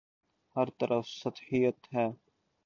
[0.55, 2.07] ہر طرف سطحیت ہے۔